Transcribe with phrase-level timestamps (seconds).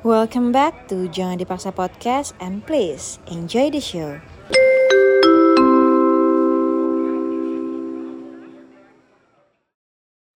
[0.00, 4.16] Welcome back to Jangan Dipaksa Podcast and please enjoy the show.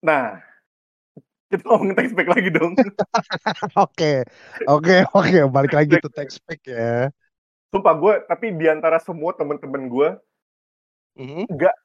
[0.04, 0.44] Nah,
[1.48, 2.76] kita ngomongin text back lagi dong.
[3.88, 4.26] Oke,
[4.68, 5.38] oke, oke.
[5.54, 7.08] Balik lagi tuh text pack ya.
[7.72, 10.10] Sumpah gue, tapi di antara semua temen-temen gue,
[11.14, 11.46] Mhm.
[11.46, 11.76] nggak,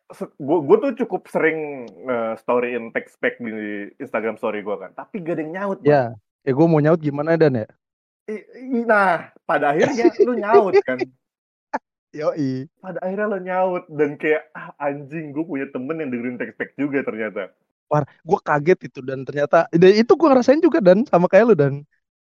[0.40, 5.20] gue gue tuh cukup sering uh, storyin text back di Instagram story gue kan, tapi
[5.20, 5.79] gak ada yang nyaut.
[5.85, 6.17] Ya,
[6.48, 7.66] ya gue mau nyaut gimana dan ya?
[8.89, 11.00] Nah, pada akhirnya lu nyaut kan.
[12.18, 12.68] Yoi.
[12.82, 16.70] Pada akhirnya lu nyaut dan kayak ah, anjing gue punya temen yang dengerin text back
[16.82, 17.42] juga ternyata.
[17.89, 21.54] Wah, gue kaget itu dan ternyata dan itu gue ngerasain juga dan sama kayak lu
[21.56, 21.75] dan.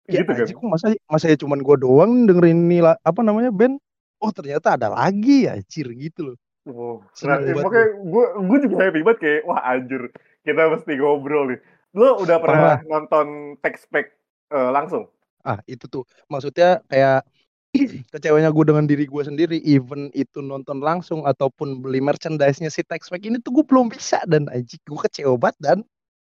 [0.05, 0.49] Ya, Gitu kan?
[0.49, 3.81] anjing, masa masa ya cuman gue doang dengerin ini la- apa namanya band?
[4.21, 6.37] Oh ternyata ada lagi ya, cir gitu loh.
[6.65, 10.01] Oh, nah, banget makanya gue gue juga happy banget kayak wah anjir
[10.41, 11.59] kita mesti ngobrol nih.
[11.95, 14.11] Lo udah pernah nonton text back
[14.51, 15.07] uh, langsung?
[15.47, 17.23] Ah itu tuh maksudnya kayak
[18.13, 23.11] kecewanya gue dengan diri gue sendiri, even itu nonton langsung ataupun beli merchandise-nya si Tex
[23.11, 25.79] Pack ini tuh gue belum bisa dan anjing gue kecewa banget dan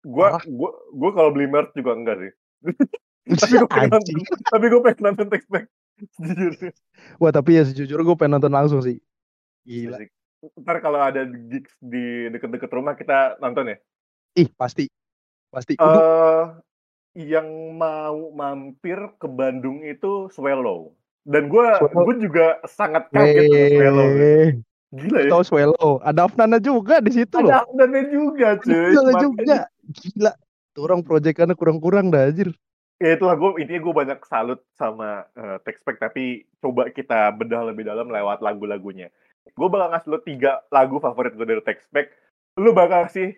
[0.06, 2.32] Gue gue gue kalau beli merch juga enggak sih.
[3.42, 4.16] tapi gue pengen nonton,
[4.54, 5.66] tapi gue pengen nonton back.
[6.22, 6.54] Jujur.
[7.17, 9.02] Wah tapi ya sejujurnya gue pengen nonton langsung sih.
[9.66, 10.06] Gila.
[10.61, 13.78] Ntar kalau ada gigs di deket-deket rumah kita nonton ya.
[14.38, 14.86] Ih pasti.
[15.56, 15.80] Pasti.
[15.86, 16.44] Eh
[17.16, 17.48] yang
[17.80, 20.92] mau mampir ke Bandung itu Swallow.
[21.23, 24.08] Dan gue gue juga sangat kaget sama Swallow.
[24.95, 25.31] Gila ya.
[25.31, 25.92] Tahu Swallow.
[26.03, 27.50] Ada Afnana juga di situ loh.
[27.50, 28.94] Ada Afdannya juga cuy.
[28.94, 29.58] Ada juga.
[29.95, 30.31] Gila.
[30.76, 32.52] Tuh orang proyekannya kurang-kurang dah anjir.
[33.00, 37.88] Ya itulah gue intinya gue banyak salut sama uh, Textpack tapi coba kita bedah lebih
[37.88, 39.11] dalam lewat lagu-lagunya.
[39.56, 42.11] Gue bakal ngasih lo tiga lagu favorit gue dari Textpack.
[42.59, 43.36] Lu bakal kasih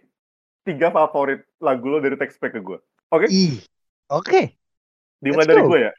[0.67, 2.79] tiga favorit lagu lo dari Textpack ke gue.
[3.15, 3.31] Oke?
[3.31, 3.63] Ih.
[4.11, 4.59] Oke.
[5.23, 5.93] Dimulai let's dari gue ya.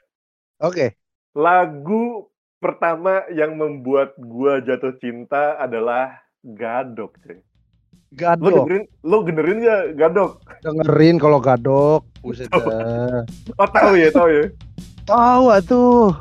[0.61, 0.87] Oke.
[1.33, 2.29] Lagu
[2.61, 7.17] pertama yang membuat gue jatuh cinta adalah Gadok.
[7.25, 7.41] Cuy.
[7.41, 8.49] Lo Gadok.
[8.65, 10.31] dengerin, lo dengerin gak Gadok?
[10.65, 12.03] Dengerin kalau gadok.
[12.25, 12.53] Buset.
[12.53, 14.45] Oh tahu ya, tahu ya.
[15.09, 16.13] Tahu atuh.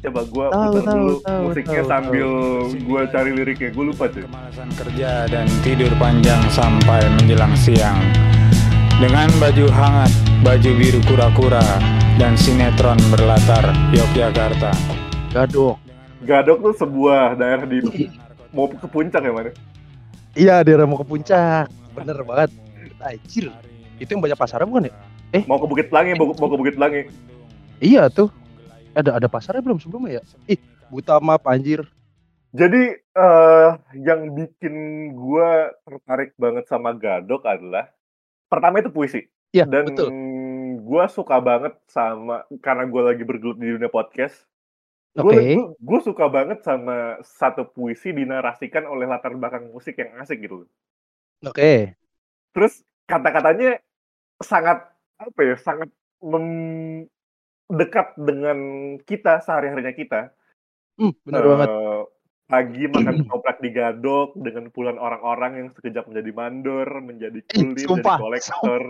[0.00, 2.28] Coba gue Tahu, putar tahu, dulu tahu, musiknya tahu, sambil
[2.72, 3.68] gue cari liriknya.
[3.76, 4.24] Gue lupa cuy.
[4.24, 8.00] Kemalasan kerja dan tidur panjang sampai menjelang siang
[8.96, 11.64] Dengan baju hangat, baju biru kura-kura
[12.16, 14.72] Dan sinetron berlatar Yogyakarta
[15.36, 15.76] Gadok.
[16.24, 17.80] Gadok tuh sebuah daerah di
[18.50, 19.52] mau ke puncak ya mana?
[20.34, 21.70] Iya dia mau ke puncak.
[21.94, 22.50] Bener banget.
[22.98, 23.46] Anjir.
[24.02, 24.94] Itu yang banyak pasarnya bukan ya?
[25.46, 27.06] Mau ke Bukit Pelangi, mau, mau ke Bukit Pelangi.
[27.78, 28.39] Iya tuh.
[28.94, 30.22] Ada ada pasarnya belum sebelumnya ya?
[30.50, 31.86] Ih, buta map anjir.
[32.50, 34.74] Jadi eh yang bikin
[35.14, 37.86] gua tertarik banget sama Gadok adalah
[38.50, 39.30] pertama itu puisi.
[39.54, 40.08] Iya, Dan betul.
[40.82, 44.34] gua suka banget sama karena gua lagi bergelut di dunia podcast.
[45.18, 45.58] Oke.
[45.58, 50.70] Gue gue suka banget sama satu puisi dinarasikan oleh latar belakang musik yang asik gitu.
[51.42, 51.98] Oke.
[52.54, 53.82] Terus kata-katanya
[54.38, 54.86] sangat
[55.18, 55.58] apa ya?
[55.58, 55.90] Sangat
[56.22, 57.10] mem-
[57.70, 58.58] dekat dengan
[59.06, 60.20] kita sehari-harinya kita.
[60.98, 61.70] Hmm, bener Eh, banget.
[62.50, 67.82] Pagi makan ketoprak di gadok dengan puluhan orang-orang yang sekejap menjadi mandor, menjadi Ih, kuli,
[67.86, 68.82] menjadi kolektor.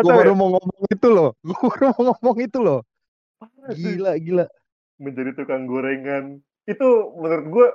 [0.00, 1.30] Gue Atau baru ya, mau ngomong itu loh.
[1.46, 2.80] Gue baru mau ngomong itu loh.
[3.70, 4.46] Gila, gila.
[5.00, 6.40] menjadi tukang gorengan.
[6.68, 7.68] Itu menurut gue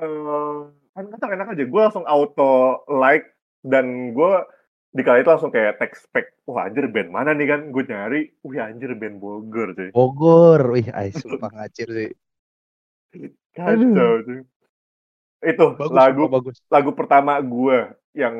[0.00, 0.58] eh
[0.96, 1.64] kan enak aja.
[1.66, 3.26] Gue langsung auto like
[3.64, 4.32] dan gue
[4.92, 6.26] di kala itu langsung kayak text spec.
[6.48, 7.60] Wah anjir band mana nih kan?
[7.74, 8.20] Gue nyari.
[8.46, 9.90] Wih anjir band Bogor cuy.
[9.94, 10.60] Bogor.
[10.74, 12.10] Wih, ay, sumpah ngacir sih.
[13.56, 14.40] Kacau cuy.
[15.44, 16.58] Itu Bagus, lagu bagus.
[16.74, 17.78] lagu pertama gue
[18.16, 18.34] yang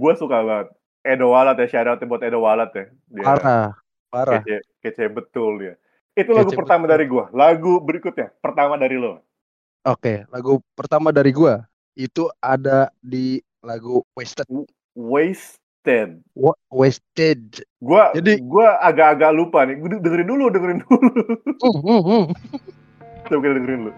[0.00, 0.68] gue suka banget.
[1.06, 2.84] Edo Walat ya, shout out buat Edo Walat ya.
[3.14, 3.74] Dia Parah,
[4.12, 4.42] parah.
[4.44, 5.74] kece, kece betul dia.
[6.16, 6.90] Itu lagu Kece pertama betul.
[6.90, 7.24] dari gue.
[7.36, 9.22] Lagu berikutnya, pertama dari lo.
[9.86, 11.62] Oke, lagu pertama dari gua
[11.94, 14.46] itu ada di lagu Wasted.
[15.86, 16.18] Wasted.
[16.34, 17.62] Wa- Wasted.
[17.78, 19.78] Gua Jadi- gua agak-agak lupa nih.
[19.78, 20.98] Gua dengerin dulu, dengerin dulu.
[21.62, 22.24] Hmm, hmm.
[23.30, 23.94] Coba kita dengerin dulu.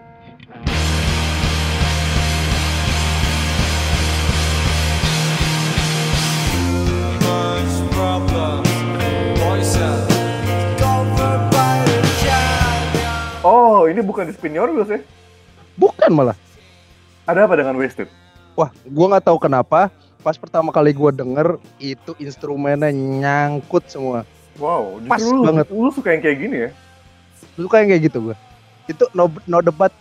[13.41, 15.01] Oh, ini bukan di Spin Your Wheels ya?
[15.73, 16.37] Bukan malah.
[17.25, 18.05] Ada apa dengan Wasted?
[18.53, 19.89] Wah, gua nggak tahu kenapa.
[20.19, 24.27] Pas pertama kali gua denger itu instrumennya nyangkut semua.
[24.59, 25.71] Wow, Pas lu, banget.
[25.71, 26.69] lu suka yang kayak gini ya?
[27.55, 28.35] Suka yang kayak gitu gua.
[28.91, 29.95] Itu no, no debat.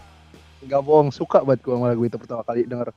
[0.67, 2.91] Gak bohong, suka banget gua sama lagu itu pertama kali denger.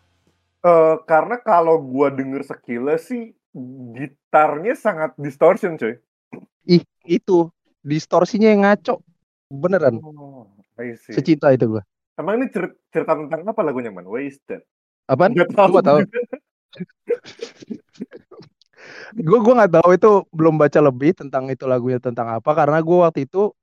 [0.65, 3.37] Eh, karena kalau gua denger sekilas sih
[3.93, 6.01] gitarnya sangat distortion coy.
[6.65, 7.53] Ih, itu
[7.85, 8.97] distorsinya yang ngaco.
[9.51, 10.47] Beneran, Oh,
[11.11, 11.83] secinta itu gue.
[12.15, 14.07] Emang ini cer- cerita tentang apa lagunya, man?
[14.07, 14.63] Wasted.
[15.11, 15.35] Apaan?
[15.35, 15.71] Gak Gue tahu.
[15.75, 15.99] gak tahu.
[19.13, 22.97] Gue gue nggak tahu itu belum baca lebih tentang itu lagunya tentang apa karena gue
[22.97, 23.53] waktu itu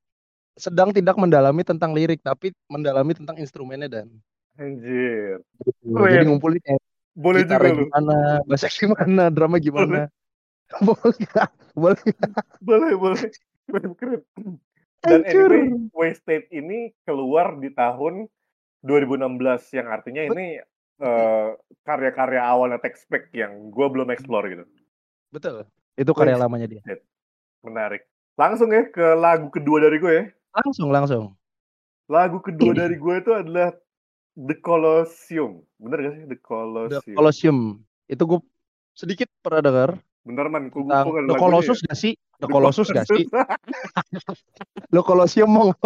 [0.58, 4.06] sedang tidak mendalami tentang lirik tapi mendalami tentang instrumennya dan
[4.58, 5.38] Anjir.
[5.62, 5.94] gitu.
[5.94, 6.12] Keren.
[6.18, 6.78] Jadi ngumpulin eh,
[7.18, 7.86] Boleh juga lu.
[7.86, 10.10] gimana, bass gimana, drama gimana.
[10.86, 11.46] Boleh?
[11.74, 12.02] Boleh?
[12.60, 13.30] Boleh, boleh.
[13.64, 14.22] Keren, keren.
[14.98, 15.50] Dan Hancur.
[15.54, 18.26] anyway, Wasted ini keluar di tahun
[18.82, 20.58] 2016 yang artinya ini
[20.98, 21.48] eh,
[21.86, 24.64] karya-karya awalnya Textpack yang gue belum explore gitu.
[25.32, 25.64] Betul.
[25.98, 26.42] Itu karya Wih.
[26.46, 26.82] lamanya dia.
[27.62, 28.06] Menarik.
[28.38, 30.24] Langsung ya ke lagu kedua dari gue ya.
[30.62, 31.24] Langsung langsung.
[32.08, 33.74] Lagu kedua dari gue itu adalah
[34.38, 35.66] The Colosseum.
[35.82, 36.24] Bener gak sih?
[36.30, 37.16] The The Colosseum.
[37.18, 37.58] Colosseum.
[38.06, 38.40] Itu gue
[38.94, 39.90] sedikit pernah dengar
[40.28, 41.86] Bener man, gue bukan The lagunya Colossus ya.
[41.88, 42.12] gak sih?
[42.36, 43.24] The The Colossus gak sih?
[44.92, 45.72] The Colosseum mau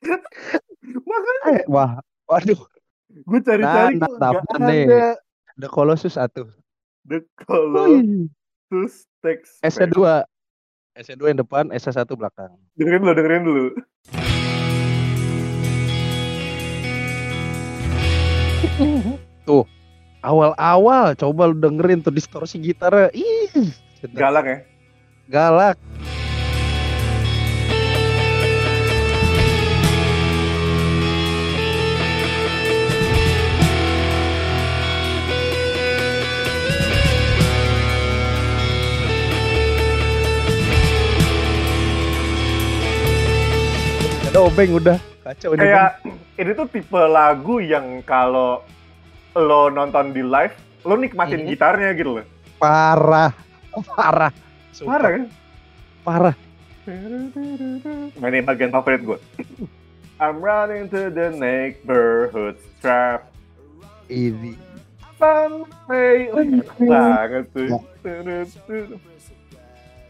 [0.00, 1.98] Makanya Eh, wah,
[2.30, 2.60] waduh,
[3.10, 4.84] gue cari-cari Nah, nah, nah, deh.
[4.86, 5.02] ada
[5.56, 6.46] The Colossus satu.
[7.04, 7.20] The.
[7.38, 9.60] Colossus Text.
[9.60, 10.24] S2.
[10.92, 12.50] S2 yang depan, S1 belakang.
[12.74, 13.64] Dengerin dulu, dengerin dulu.
[19.46, 19.64] Tuh,
[20.20, 23.08] awal-awal coba lu dengerin tuh distorsi gitarnya.
[23.12, 23.72] Ih,
[24.12, 24.58] Galak ya.
[25.28, 25.76] galak.
[44.40, 45.60] Obeng udah kacau ini.
[45.62, 45.90] Kayak
[46.36, 48.64] ini tuh tipe lagu yang kalau
[49.32, 51.48] lo nonton di live, lo nikmatin Mhm.
[51.48, 52.26] gitarnya gitu loh.
[52.56, 53.32] Parah,
[53.94, 54.32] parah,
[54.70, 55.24] Sumpah, Parah kan?
[56.02, 56.36] parah.
[58.16, 59.18] Ini bagian favorit gue.
[60.18, 63.32] I'm running to the neighborhood trap.
[64.06, 64.52] Ini.
[65.20, 65.64] Oh,
[66.34, 67.80] enak banget tuh.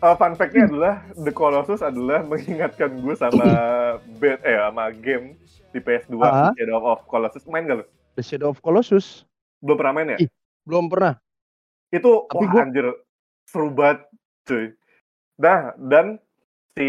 [0.01, 3.45] Uh, fun fact-nya adalah The Colossus adalah mengingatkan gue sama
[4.21, 5.37] band eh sama game
[5.71, 6.51] di PS2 Ah.
[6.51, 7.45] Shadow of Colossus.
[7.45, 7.85] Main gak lo?
[8.17, 10.19] The Shadow of Colossus Belum pernah main ya?
[10.19, 10.31] Ih.
[10.63, 11.21] belum pernah.
[11.91, 12.87] Itu Tapi wah gua- anjir
[13.45, 14.09] seru banget
[14.43, 14.73] cuy.
[15.37, 16.17] Nah, dan
[16.73, 16.89] si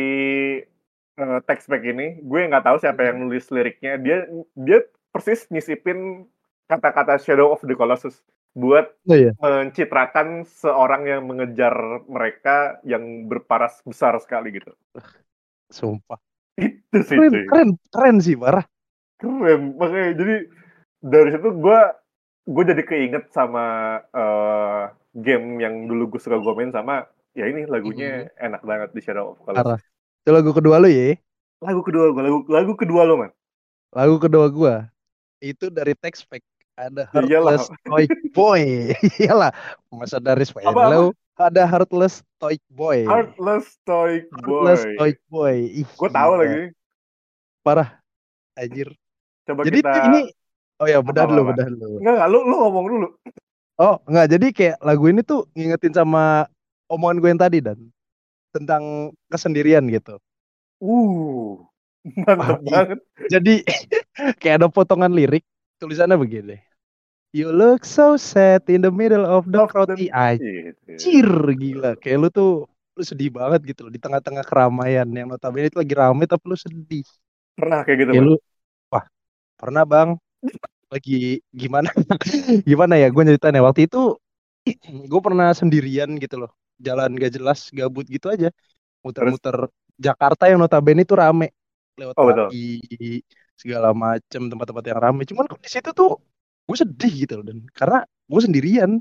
[1.17, 3.95] uh, text pack ini gue nggak tahu siapa yang nulis liriknya.
[3.97, 4.23] Dia
[4.53, 4.79] dia
[5.09, 6.23] persis nyisipin
[6.65, 9.31] kata-kata Shadow of the Colossus buat Oh iya.
[9.39, 11.73] mencitrakan seorang yang mengejar
[12.05, 14.71] mereka yang berparas besar sekali gitu.
[15.71, 16.19] Sumpah.
[16.59, 17.43] Itu sih Keren, cuy.
[17.47, 18.67] keren, keren sih, parah.
[19.17, 19.79] Keren.
[19.79, 20.35] Makanya jadi
[20.99, 21.79] dari situ gue
[22.51, 24.83] gue jadi keinget sama eh,
[25.15, 29.31] game yang dulu gue suka gue main sama ya ini lagunya enak banget di Shadow
[29.33, 29.79] of Colossus.
[30.21, 31.15] Itu lagu kedua lu ya.
[31.63, 33.31] Lagu kedua gue, lagu lagu kedua lo man.
[33.95, 34.75] Lagu kedua gua
[35.39, 36.43] itu dari Text Pack
[36.81, 37.61] ada Ya iyalah.
[37.61, 38.63] Heartless Toy Boy.
[39.21, 39.51] Iyalah,
[39.93, 40.45] masa dari?
[40.65, 43.05] Hello ada Heartless Toy Boy.
[43.05, 44.97] Heartless Toy Heartless Boy.
[44.97, 45.57] Toy Boy.
[45.85, 46.59] Gue tahu lagi.
[47.65, 47.89] Parah.
[48.57, 48.93] Anjir.
[49.49, 50.09] Coba Jadi kita.
[50.09, 50.21] ini
[50.81, 52.01] Oh ya, bedah dulu, bedah dulu.
[52.01, 53.07] Enggak, enggak, lu, lu ngomong dulu.
[53.77, 54.33] Oh, enggak.
[54.33, 56.49] Jadi kayak lagu ini tuh ngingetin sama
[56.89, 57.77] omongan gue yang tadi dan
[58.49, 60.17] tentang kesendirian gitu.
[60.81, 61.61] Uh,
[62.25, 62.99] mantap banget.
[63.29, 63.61] Jadi
[64.41, 65.45] kayak ada potongan lirik
[65.77, 66.57] tulisannya begini.
[67.31, 69.95] You look so sad in the middle of the crowd.
[69.95, 71.59] Ih, anjir Gitu.
[71.63, 71.95] gila.
[71.95, 72.49] Kayak lu tuh
[72.99, 76.57] lu sedih banget gitu loh di tengah-tengah keramaian yang notabene itu lagi rame tapi lu
[76.59, 77.03] sedih.
[77.55, 78.27] Pernah kayak gitu, Kayak Man?
[78.27, 78.35] lu
[78.91, 79.05] wah,
[79.59, 80.09] pernah Bang
[80.91, 81.87] lagi gimana
[82.69, 84.19] gimana ya gue nyeritain ya waktu itu
[85.11, 86.51] gue pernah sendirian gitu loh
[86.83, 88.51] jalan gak jelas gabut gitu aja
[89.03, 89.69] muter-muter
[89.99, 91.51] Jakarta yang notabene itu rame
[91.99, 92.49] lewat Oh, betul.
[93.55, 96.17] Segala macem tempat-tempat yang rame cuman di situ tuh
[96.71, 98.91] gue sedih gitu loh dan karena gue sendirian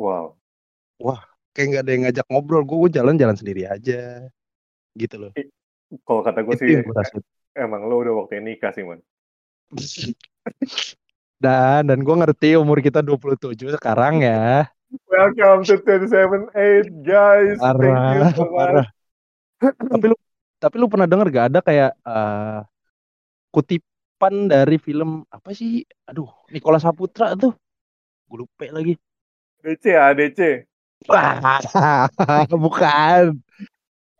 [0.00, 0.32] Wow.
[1.52, 4.24] kayak nggak ada yang ngajak ngobrol gue jalan-jalan sendiri aja
[4.96, 5.32] gitu loh
[6.08, 7.20] Kalau kata gue sih, rasain
[7.52, 9.02] emang lo udah waktunya nikah sih, Man.
[11.44, 14.72] dan dan gue ngerti umur kita 27 sekarang ya
[15.06, 17.54] Welcome to 278, guys.
[17.62, 18.56] Thank you parah so much.
[18.56, 18.86] parah
[19.60, 20.16] tapi lu
[20.56, 22.58] tapi lu pernah denger gak ada kayak eh,
[24.20, 27.56] kutipan dari film apa sih aduh Nikola Saputra tuh
[28.28, 28.94] gue lupa lagi
[29.64, 30.40] DC ya, DC.
[32.60, 33.40] Bukan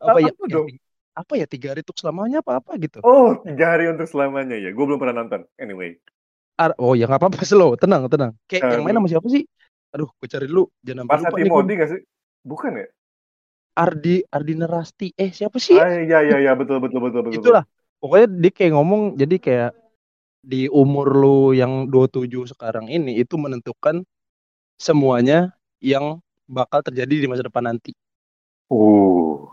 [0.00, 0.68] apa ya Apa dong?
[1.12, 4.72] apa ya tiga hari untuk selamanya apa apa gitu Oh, tiga hari untuk selamanya ya.
[4.72, 5.44] Gue belum pernah nonton.
[5.60, 6.00] Anyway.
[6.56, 9.44] Ar- oh ya nggak apa-apa slow tenang tenang kayak yang main sama siapa sih
[9.92, 11.44] aduh gue cari dulu jangan sampai lupa nih.
[11.44, 12.00] Timothy gak sih?
[12.40, 12.86] Bukan ya?
[13.76, 17.36] Ardi Ardi Nerasti eh siapa sih Ah, iya iya iya betul betul betul betul.
[17.40, 17.64] itulah
[18.00, 19.70] pokoknya dia kayak ngomong jadi kayak
[20.44, 24.02] di umur lu yang 27 sekarang ini itu menentukan
[24.80, 27.92] semuanya yang bakal terjadi di masa depan nanti
[28.70, 29.50] Uh.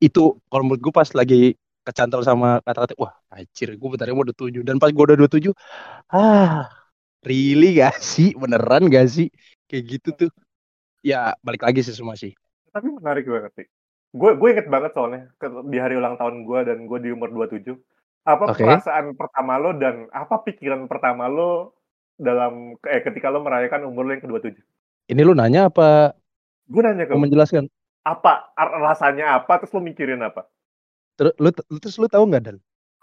[0.00, 0.20] itu
[0.50, 1.36] kalau menurut gue pas lagi
[1.84, 5.52] kecantol sama kata-kata wah anjir gue bentar mau 27 dan pas gue udah 27
[6.12, 6.68] ah
[7.26, 9.28] really gak sih beneran gak sih
[9.68, 10.30] kayak gitu tuh
[11.04, 12.32] ya balik lagi sih semua sih
[12.74, 13.66] Tapi menarik banget sih.
[14.20, 15.20] Gue gue inget banget soalnya
[15.72, 17.76] di hari ulang tahun gue dan gue di umur 27.
[18.22, 18.60] Apa Oke.
[18.62, 21.72] perasaan pertama lo dan apa pikiran pertama lo
[22.14, 24.60] dalam eh ketika lo merayakan umur lo yang ke-27?
[25.08, 26.12] ini lu nanya apa
[26.68, 27.66] Gue nanya ke lo, menjelaskan
[28.02, 30.44] apa rasanya apa terus lo mikirin apa?
[31.16, 32.56] terus lu, lu terus lu tahu nggak dan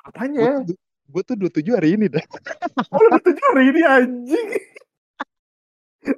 [0.06, 0.64] Apanya?
[1.08, 2.24] gue tuh 27 hari ini dan
[2.94, 4.48] Oh, lo 27 hari ini anjing.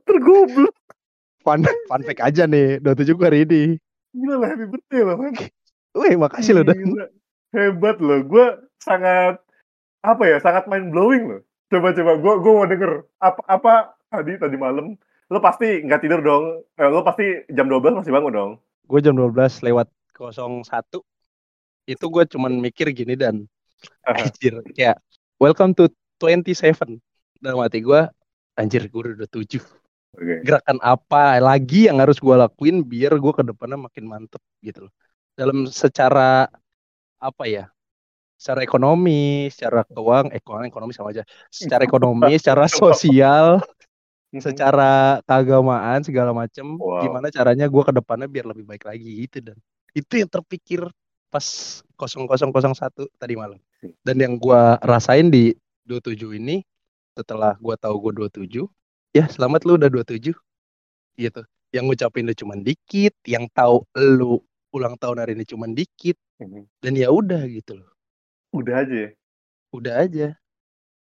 [0.04, 0.76] Tergoblok.
[1.40, 3.62] fun fun fact aja nih 27 gue hari ini
[4.12, 5.34] Gila lah happy birthday loh man.
[5.94, 6.78] Wih, makasih loh dan.
[7.50, 8.26] Hebat loh.
[8.26, 8.46] Gue
[8.80, 9.40] sangat
[10.02, 10.38] apa ya?
[10.40, 11.42] Sangat mind blowing loh.
[11.70, 13.74] Coba coba gue gue mau denger apa apa
[14.10, 14.98] tadi tadi malam
[15.30, 16.66] lo pasti nggak tidur dong.
[16.80, 18.52] Eh, lo pasti jam 12 masih bangun dong.
[18.90, 19.38] gue jam 12
[19.70, 19.86] lewat
[20.18, 20.66] 01
[21.86, 23.46] itu gue cuman mikir gini dan
[24.02, 24.26] Aha.
[24.26, 24.98] anjir kayak
[25.38, 25.86] welcome to
[26.18, 26.98] 27
[27.38, 28.02] dalam hati gue
[28.58, 29.62] anjir gue udah 7
[30.18, 30.36] Oke.
[30.42, 34.94] gerakan apa lagi yang harus gue lakuin biar gue ke depannya makin mantep gitu loh
[35.38, 36.50] dalam secara
[37.22, 37.70] apa ya
[38.40, 41.28] secara ekonomi secara keuangan eh keuangan ekonomi sama aja.
[41.52, 42.32] Secara ekonomi.
[42.40, 43.60] secara sosial
[44.30, 47.02] secara keagamaan segala macem Wow.
[47.04, 49.58] gimana caranya gue ke depannya biar lebih baik lagi gitu dan.
[49.92, 50.86] Itu yang terpikir
[51.28, 51.46] pas
[52.00, 53.60] 0001 tadi malam.
[54.06, 55.52] Dan yang gue rasain di
[55.84, 56.62] 27 ini
[57.18, 58.64] setelah gue tahu gue 27
[59.18, 60.32] ya selamat lu udah 27
[61.20, 61.42] gitu.
[61.76, 66.16] Yang ngucapin lu cuman dikit yang tahu lu ulang tahun hari ini cuman dikit
[66.80, 67.90] dan ya udah gitu loh
[68.50, 69.10] Udah aja ya.
[69.70, 70.28] udah aja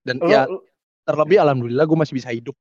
[0.01, 0.65] dan Lo, ya lo-
[1.05, 2.57] terlebih alhamdulillah gue masih bisa hidup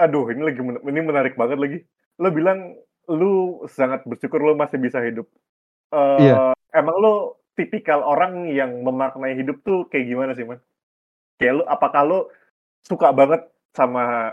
[0.00, 1.78] aduh ini lagi men- ini menarik banget lagi.
[2.16, 2.72] Lo bilang
[3.12, 5.28] lu sangat bersyukur lo masih bisa hidup.
[5.92, 6.56] Eh, Iya.
[6.72, 7.14] Emang lo
[7.52, 10.62] tipikal orang yang memaknai hidup tuh kayak gimana sih man?
[11.36, 12.18] Kayak lo apakah lo
[12.80, 13.44] suka banget
[13.76, 14.32] sama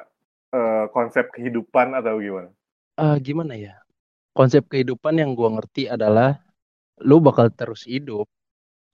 [0.55, 2.49] eh, konsep kehidupan atau gimana?
[2.95, 3.75] Ah gimana ya
[4.31, 6.39] konsep kehidupan yang gue ngerti adalah
[7.01, 8.29] lu bakal terus hidup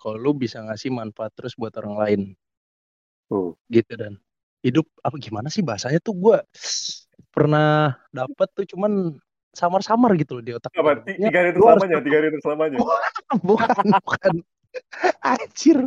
[0.03, 2.21] kalau lu bisa ngasih manfaat terus buat orang lain
[3.31, 3.55] Tuh.
[3.71, 4.19] gitu dan
[4.59, 6.37] hidup apa gimana sih bahasanya tuh gue
[7.31, 9.15] pernah dapat tuh cuman
[9.55, 11.07] samar-samar gitu loh di otak Apa?
[11.07, 12.77] Ya, Tiga hari selamanya, tiga hari itu selamanya.
[13.47, 14.33] bukan bukan
[15.21, 15.77] anjir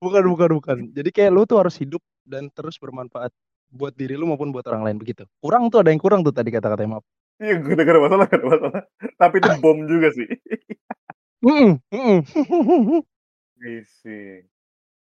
[0.00, 3.30] bukan bukan bukan jadi kayak lu tuh harus hidup dan terus bermanfaat
[3.70, 6.50] buat diri lu maupun buat orang lain begitu kurang tuh ada yang kurang tuh tadi
[6.50, 7.06] kata-katanya maaf
[7.40, 8.82] Iya, gue gak ada masalah, gak ada masalah.
[9.16, 10.28] Tapi itu bom juga sih.
[13.60, 14.40] Isi.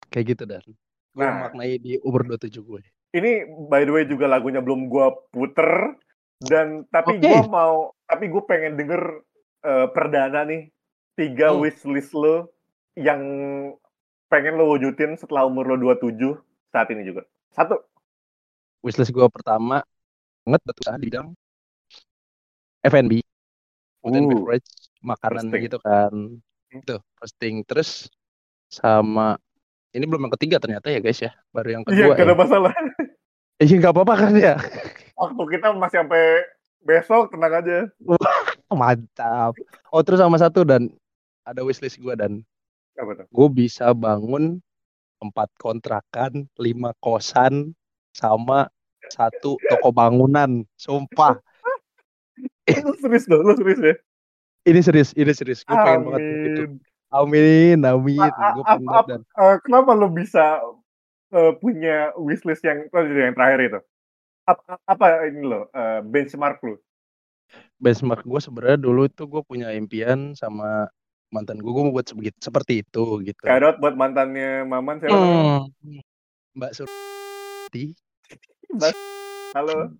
[0.06, 0.76] kayak gitu dan gue
[1.18, 1.48] Nah.
[1.48, 3.32] maknai di umur 27 gue Ini
[3.66, 5.96] by the way juga lagunya belum gua puter
[6.38, 7.25] dan tapi Oke.
[7.25, 9.02] gua mau tapi gue pengen denger
[9.62, 10.68] eh, perdana nih
[11.14, 11.64] tiga Hmm.
[11.64, 12.52] wishlist lo
[12.94, 13.20] yang
[14.26, 16.36] pengen lo wujudin setelah umur lo 27
[16.68, 17.25] saat ini juga.
[17.50, 17.80] Satu.
[18.80, 19.82] wishlist gue pertama
[20.44, 21.28] banget betul di bidang
[22.84, 23.18] F&B
[23.98, 24.70] food and Uh, beverage
[25.00, 26.12] makanan gitu kan
[26.66, 26.78] Hmm.
[26.78, 28.06] itu first thing terus
[28.76, 29.40] sama
[29.97, 31.33] ini belum yang ketiga ternyata ya guys ya.
[31.56, 32.37] Baru yang Iya, kedua gak ada ya.
[32.37, 32.73] masalah.
[33.64, 34.54] iya nggak apa-apa kan ya?
[35.16, 36.25] Waktu kita masih sampai
[36.85, 37.78] besok, tenang aja.
[38.76, 39.56] mantap.
[39.88, 40.92] Oh terus sama satu dan.
[41.49, 42.45] Ada wishlist gue dan.
[42.97, 43.26] Apa tuh?
[43.28, 44.56] gue bisa bangun
[45.21, 47.76] empat kontrakan lima kosan
[48.12, 48.68] sama
[49.09, 50.64] satu toko bangunan.
[50.76, 51.40] Sumpah.
[52.85, 53.95] Lo serius dong, lo serius ya?
[54.66, 55.62] ini serius ini serius.
[55.62, 56.62] Gue pengen banget begitu
[57.10, 57.78] Amin.
[57.84, 60.58] amin A- a- ap- dan eh, kenapa lo bisa
[61.32, 63.80] eh, punya wishlist yang oh, yang terakhir itu?
[64.46, 66.78] Apa, apa ini lo eh, benchmark lo?
[67.76, 70.88] benchmark gue sebenarnya dulu tuh gue punya impian sama
[71.28, 75.16] mantan gue gue mau buat sebegitu seperti itu gitu out buat mantannya Maman siapa?
[75.16, 76.00] Hmm.
[76.56, 77.92] Mbak Surti
[79.56, 79.94] Halo.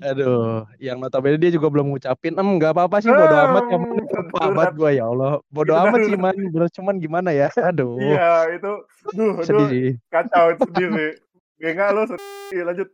[0.00, 3.90] Aduh yang notabene dia juga belum ngucapin em nggak apa-apa sih bodo amat yang Hmm,
[3.92, 4.46] penting darurat.
[4.48, 6.36] amat gue ya Allah bodo amat sih man
[6.70, 8.72] cuman gimana ya aduh Iya itu,
[9.12, 11.10] duh, sedih duh, sih kacau itu sedih sih.
[11.58, 12.88] Ya enggak lo sedih, lanjut.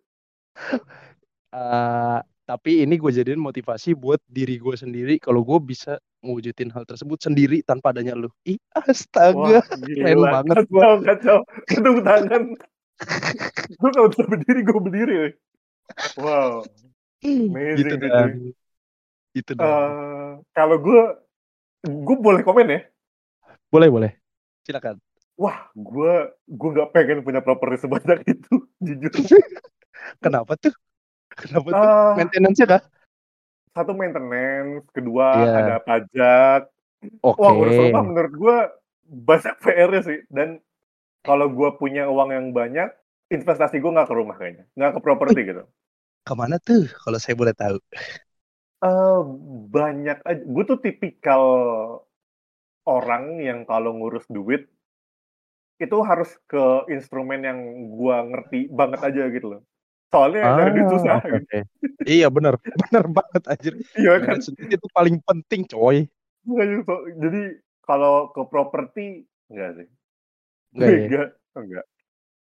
[1.49, 6.85] Eh, tapi ini gue jadiin motivasi buat diri gue sendiri kalau gue bisa mewujudin hal
[6.85, 11.39] tersebut sendiri tanpa adanya lu ih astaga Wah, keren banget Kacau, kacau.
[11.65, 12.43] Kedung tangan.
[13.71, 15.17] gue kalau bisa berdiri, gue berdiri.
[16.18, 16.66] Wow.
[17.25, 18.30] Amazing gitu sih, dan
[19.35, 19.52] Itu.
[19.54, 21.02] Eh, kalau gue,
[21.85, 22.80] gue boleh komen ya?
[23.68, 24.11] Boleh, boleh.
[24.64, 24.99] Silakan.
[25.38, 26.12] Wah, gue
[26.50, 28.54] gue nggak pengen punya properti sebanyak itu,
[28.87, 29.12] jujur.
[30.18, 30.75] Kenapa tuh?
[31.30, 31.78] Kenapa tuh?
[31.78, 32.83] Ah, Maintenance-nya kah?
[33.78, 35.54] satu maintenance, kedua Iya.
[35.54, 36.61] ada pajak.
[37.23, 37.38] Oke.
[37.38, 38.57] Wah, ngurus rumah menurut gue
[39.07, 40.18] banyak PR-nya sih.
[40.26, 40.59] Dan
[41.23, 42.90] kalau gue punya uang yang banyak,
[43.37, 45.63] investasi gue nggak ke rumah kayaknya, nggak ke properti gitu.
[46.27, 46.83] Ke mana tuh?
[47.03, 47.77] Kalau saya boleh tahu.
[48.89, 49.19] Eh,
[49.75, 50.43] banyak aja.
[50.55, 51.43] Gue tuh tipikal
[52.97, 54.63] orang yang kalau ngurus duit
[55.79, 56.59] itu harus ke
[56.95, 57.59] instrumen yang
[57.95, 59.61] gua ngerti banget aja gitu loh.
[60.11, 61.19] Soalnya dari duit susah.
[61.19, 61.95] Ah, oke, gitu.
[62.09, 63.75] Iya bener, bener banget anjir.
[63.99, 64.39] Iya kan?
[64.75, 65.97] Itu paling penting coy.
[66.49, 67.41] Makanya so- Jadi
[67.87, 69.05] kalau ke properti
[69.51, 69.87] enggak sih.
[70.75, 71.09] Enggak ya?
[71.09, 71.27] Enggak,
[71.59, 71.85] enggak.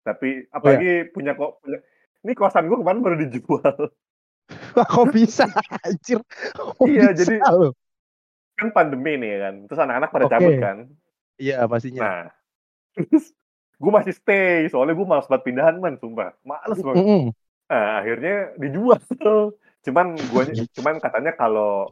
[0.03, 1.79] Tapi apalagi punya kok punya
[2.23, 3.75] ini kosan gua kemarin baru dijual.
[4.75, 5.47] Wah, kok bisa
[5.81, 6.19] anjir?
[6.53, 7.71] Kok Iya, bisa jadi- loh?
[8.53, 9.55] Kan pandemi nih ya kan.
[9.65, 10.33] Terus anak-anak pada Oke.
[10.35, 10.77] cabut kan.
[11.35, 12.01] Iya pastinya.
[12.03, 12.23] Nah,
[12.93, 13.33] terus
[13.73, 17.23] gue masih stay soalnya gue malas banget pindahan man sumpah males banget Mm-mm.
[17.67, 18.95] nah, akhirnya dijual
[19.83, 21.91] cuman gua cuman katanya kalau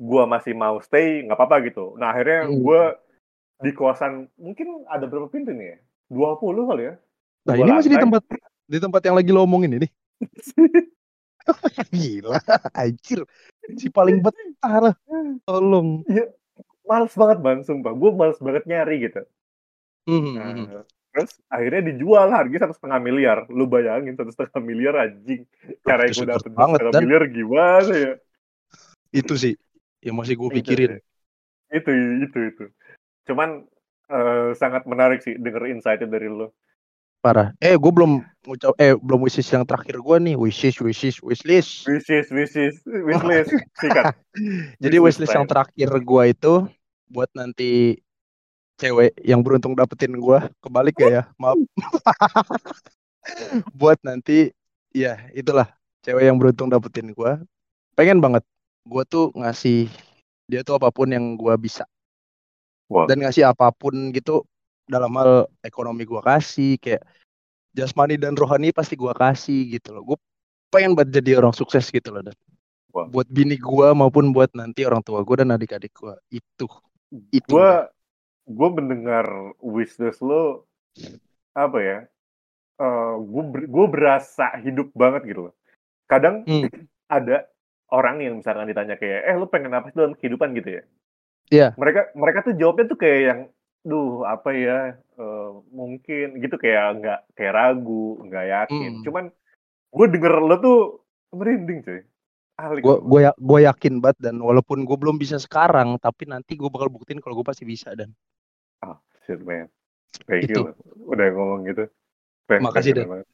[0.00, 2.62] gua masih mau stay nggak apa-apa gitu nah akhirnya Mm.
[2.64, 2.96] gua
[3.60, 6.40] di kosan mungkin ada berapa pintu nih ya 20
[6.72, 6.94] kali ya
[7.46, 8.22] Nah ini masih di tempat
[8.66, 9.88] di tempat yang lagi lo omongin ini.
[11.94, 12.42] Gila,
[12.74, 13.22] anjir.
[13.78, 14.94] Si paling betah lah.
[15.46, 16.02] Tolong.
[16.86, 19.22] males banget man sumpah gue males banget nyari gitu
[20.06, 20.86] Mhm, Nah, mhm.
[21.10, 25.42] terus akhirnya dijual harganya satu setengah miliar lu bayangin satu setengah miliar anjing
[25.82, 27.02] cara itu gue dapet banget, setengah Dan.
[27.02, 28.12] miliar gimana ya
[29.10, 29.58] Itu sih
[29.98, 30.90] yang masih gue Itu pikirin.
[30.94, 31.02] sih.
[31.74, 31.90] itu
[32.22, 32.64] itu itu
[33.26, 33.66] cuman
[34.14, 36.54] eh, sangat menarik sih denger insight dari lo
[37.26, 37.50] Parah.
[37.58, 40.34] Eh, gue belum ngucap eh belum wishes yang terakhir gue nih.
[40.38, 41.82] Wishes, wishes, wishlist.
[41.90, 43.50] wishes wishes wishlist
[43.82, 44.14] sikat
[44.86, 46.54] Jadi Wishlist wishlist yang terakhir gue itu
[47.10, 47.98] buat nanti
[48.78, 51.22] cewek yang beruntung dapetin gue kebalik gak ya?
[51.34, 51.58] Maaf.
[53.82, 54.54] buat nanti
[54.94, 55.66] ya itulah
[56.06, 57.32] cewek yang beruntung dapetin gue.
[57.98, 58.46] Pengen banget
[58.86, 59.90] gue tuh ngasih
[60.46, 61.90] dia tuh apa pun yang gue bisa
[62.86, 63.10] Wah.
[63.10, 64.46] dan ngasih apa pun gitu
[64.86, 67.02] dalam hal ekonomi gue kasih kayak
[67.74, 70.14] jasmani dan rohani pasti gue kasih gitu loh.
[70.14, 70.18] Gue
[70.70, 72.34] pengen banget jadi orang sukses gitu loh dan
[72.90, 73.06] Wah.
[73.06, 76.66] buat bini gue maupun buat nanti orang tua gue dan adik-adik gue itu
[77.30, 77.70] itu gue
[78.50, 79.26] gue mendengar
[79.62, 80.66] wishlist lo
[81.54, 81.98] apa ya
[83.20, 85.54] gue gue berasa hidup banget gitu loh
[86.10, 86.66] kadang Hmm.
[87.06, 87.46] ada
[87.94, 90.84] orang yang misalkan ditanya kayak eh lu pengen apa sih dalam kehidupan gitu ya
[91.46, 91.68] Iya.
[91.78, 93.40] mereka mereka tuh jawabnya tuh kayak yang
[93.86, 99.04] duh apa ya eh, mungkin gitu kayak nggak kayak ragu nggak yakin Hmm.
[99.06, 99.24] cuman
[99.94, 100.78] gue denger lo tuh
[101.30, 102.02] merinding cuy
[102.82, 106.66] gue gue ya, gue yakin banget dan walaupun gue belum bisa sekarang tapi nanti gue
[106.66, 108.10] bakal buktiin kalau gue pasti bisa dan
[108.82, 109.72] Ah, shit man.
[110.28, 110.68] Thank Itu.
[110.68, 111.08] you.
[111.08, 111.88] Udah ngomong gitu.
[112.44, 113.24] Keren, Makasih, Dan.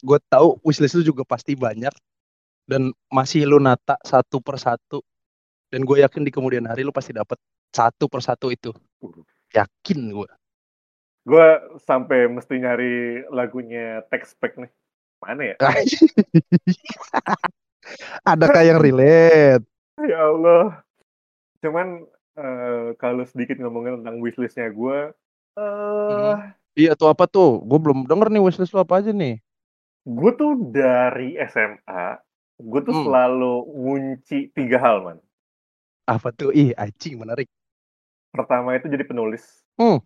[0.00, 1.92] gue tahu wishlist lu juga pasti banyak
[2.64, 5.04] dan masih lu nata satu persatu
[5.68, 7.36] dan gue yakin di kemudian hari lu pasti dapet
[7.70, 9.24] satu persatu itu Uh.
[9.52, 10.28] Yakin gue
[11.20, 11.46] Gue
[11.84, 14.72] sampai mesti nyari lagunya Text Pack nih.
[15.20, 15.56] Mana ya?
[18.24, 19.60] adakah yang relate
[20.00, 20.80] Ya Allah.
[21.60, 22.08] Cuman
[22.40, 25.12] eh, kalau sedikit ngomongin tentang wishlistnya gue,
[25.60, 26.36] eh
[26.72, 29.44] iya tuh apa tuh gue belum denger nih wishlist lu apa aja nih
[30.08, 32.16] gue tuh dari SMA,
[32.56, 33.04] gue tuh Hmm.
[33.04, 35.18] selalu ngunci tiga hal man.
[36.08, 37.46] apa tuh ih anjing menarik
[38.30, 39.42] Pertama itu jadi penulis.
[39.74, 39.98] Hmm.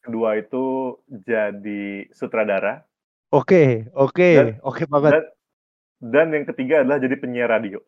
[0.00, 2.84] Kedua itu jadi sutradara.
[3.30, 5.24] oke oke Dan- oke banget Dan,
[5.98, 7.82] dan yang ketiga adalah jadi penyiar radio.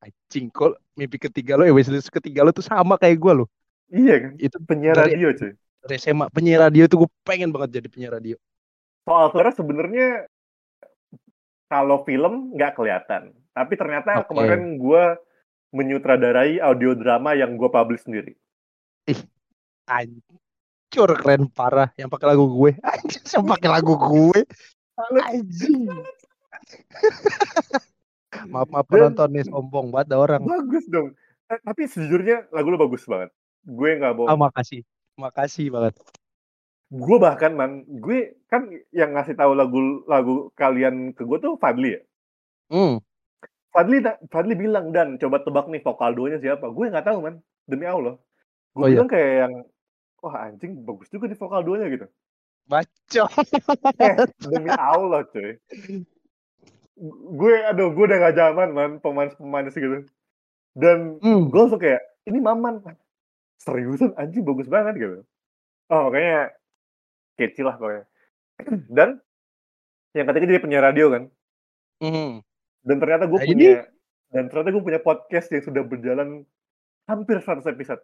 [0.00, 3.46] anjing kok mimpi ketiga lo ya wishlist ketiga lo tuh sama kayak gue lo
[3.90, 4.32] Iya kan?
[4.38, 5.52] itu Penyiar Dari- radio cuy.
[5.82, 8.36] dari SMA penyiar radio tuh gue pengen banget jadi penyiar radio
[9.02, 10.24] soal suara sebenarnya
[11.66, 14.30] kalau film nggak kelihatan tapi ternyata Oke.
[14.30, 15.02] kemarin gue
[15.70, 18.38] menyutradarai audio drama yang gue publish sendiri
[19.86, 22.70] Hancur keren parah yang pakai lagu gue.
[22.86, 24.40] Anjir, yang pakai lagu gue.
[25.20, 25.86] Anjing.
[28.46, 30.40] maaf maaf penonton nih sombong banget ada orang.
[30.42, 31.12] bagus dong
[31.44, 33.34] Eh, tapi sejujurnya lagu lo bagus banget
[33.64, 34.86] gue nggak Ah, bohong makasih.
[35.16, 35.98] Makasih banget.
[36.88, 41.94] gue bahkan man gue kan yang ngasih tahu lagu lagu kalian ke gue tuh Fadli
[41.94, 42.00] ya
[42.66, 43.02] Hmm.
[43.68, 47.82] Fadli Fadli bilang dan coba tebak nih vokal duonya siapa gue nggak tahu man demi
[47.84, 48.14] Allah
[48.70, 48.94] gue Oh, iya.
[48.96, 49.52] bilang kayak yang
[50.18, 52.06] wah anjing bagus juga di vokal duonya gitu
[52.64, 53.22] Baca.
[53.98, 55.58] eh demi Allah cuy
[57.32, 60.04] gue aduh gue udah gak zaman man pemanis pemanis gitu
[60.70, 61.50] Dan Hmm.
[61.50, 62.78] gue langsung kayak, ini Maman.
[63.58, 65.26] Seriusan anjing bagus banget gitu.
[65.90, 66.54] Oh kayaknya
[67.34, 68.04] kecil lah pokoknya.
[68.96, 69.18] Dan
[70.12, 71.22] yang ketiga jadi penyiar radio kan.
[71.98, 72.38] Hmm.
[72.80, 73.82] Dan ternyata gue Nah, punya ini-
[74.30, 76.46] dan ternyata gue punya podcast yang sudah berjalan
[77.04, 77.98] hampir 100 episode.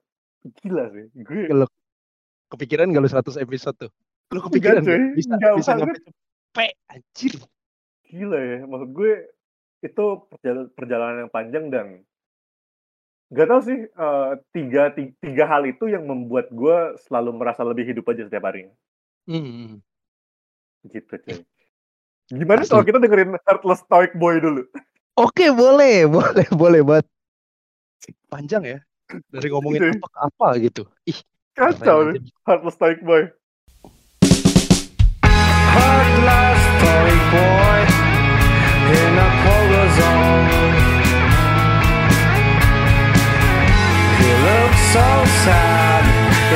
[0.46, 1.04] Gila sih.
[1.16, 1.66] Gue Gila.
[2.46, 3.90] Kepikiran gak lu 100 episode tuh?
[4.30, 4.98] Lu kepikiran Enggak, gak?
[5.02, 5.16] cuy.
[5.18, 7.35] Bisa, Enggak bisa nyampe cepet, anjir.
[8.06, 8.59] gila ya.
[8.64, 9.12] Maksud gue
[9.82, 11.87] itu perjalanan, perjalanan yang panjang dan
[13.28, 17.82] gak tau sih eh, tiga, tiga tiga hal itu yang membuat gue selalu merasa lebih
[17.90, 18.70] hidup aja setiap hari.
[19.26, 19.82] Hmm.
[20.87, 21.42] Gitu cuy.
[22.26, 22.70] Gimana Asli.
[22.70, 24.62] kalau kita dengerin Heartless Stoic Boy dulu?
[25.18, 27.06] Oke, boleh, boleh, boleh banget.
[28.30, 28.78] Panjang ya.
[29.08, 29.96] Dari ngomongin Gitu ya.
[29.96, 30.82] apa ke apa gitu.
[31.06, 31.18] Ih,
[31.54, 32.30] Kacau nih, aja.
[32.46, 33.22] Heartless Stoic Boy.
[35.76, 37.80] Heartless toy boy
[38.96, 40.72] in a pogo zone.
[44.20, 45.06] He looks so
[45.44, 46.02] sad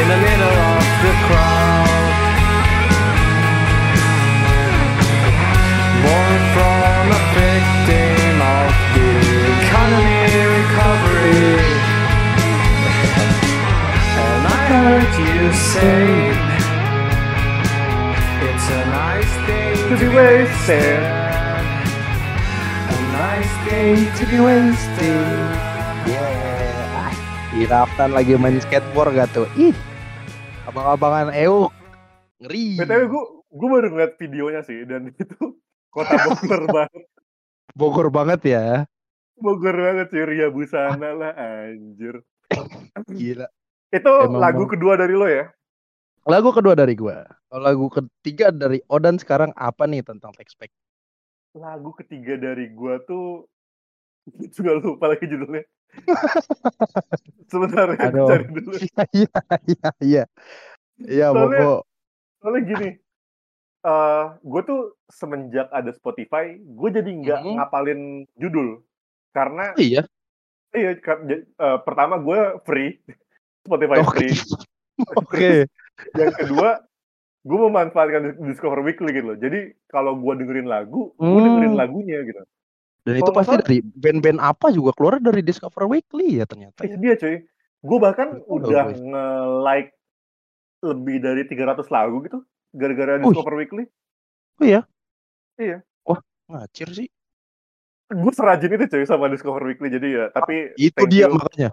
[0.01, 1.70] in the middle of the crowd.
[15.41, 16.05] You say
[18.45, 21.01] it's a nice day To be wasted.
[22.87, 25.27] A nice day to be wasted.
[26.07, 27.57] yeah.
[27.57, 29.49] Iraftan lagi main skateboard gak tuh?
[29.59, 29.75] Ih,
[30.65, 31.75] abang-abangan euk.
[32.39, 32.79] Ngeri.
[32.79, 35.59] BTW gue gue baru ngeliat videonya sih dan itu
[35.91, 37.05] kota Bogor banget.
[37.75, 38.65] Bogor banget ya.
[39.35, 42.23] Bogor banget sih Ria Busana lah anjir.
[43.11, 43.51] Gila.
[43.91, 45.51] Itu Emang lagu bang- kedua dari lo ya?
[46.29, 47.27] Lagu kedua dari gua.
[47.51, 50.71] Kalau lagu ketiga dari Odan sekarang apa nih tentang Textpack?
[51.59, 53.51] Lagu ketiga dari gua tuh
[54.55, 55.67] juga lupa lagi judulnya.
[57.51, 58.79] Sebentar ya, cari dulu.
[59.11, 60.25] Iya, iya, iya.
[61.01, 61.83] Iya, Bobo.
[62.39, 62.89] Soalnya gini,
[63.83, 67.53] eh gue tuh semenjak ada Spotify, gue jadi nggak Mhm.
[67.59, 68.01] ngapalin
[68.39, 68.87] judul.
[69.35, 70.03] Karena, Oh, iya.
[70.71, 73.03] iya, eh, pertama gue free,
[73.63, 74.09] Spotify Oke.
[74.17, 74.35] free.
[75.17, 75.51] Oke.
[76.21, 76.81] Yang kedua,
[77.41, 79.39] gue memanfaatkan Dis- Discover Weekly gitu loh.
[79.39, 81.45] Jadi kalau gue dengerin lagu, gue Hmm.
[81.45, 82.41] dengerin lagunya gitu.
[83.01, 86.85] Dan itu Kalau nggak pasti dari band-band apa juga keluar dari Discover Weekly ya ternyata.
[86.85, 87.37] Itu dia cuy.
[87.81, 89.91] Gue bahkan Betul, udah nge-like
[90.81, 92.39] lebih dari 300 lagu gitu.
[92.73, 93.17] Gara-gara.
[93.21, 93.85] Discover Weekly.
[94.61, 94.85] Oh iya?
[95.57, 95.81] Iya.
[96.05, 97.09] Wah, ngacir sih.
[98.11, 99.89] Gue serajin itu cuy sama Discover Weekly.
[99.89, 101.37] Jadi ya, tapi Itu thank dia you.
[101.37, 101.71] makanya.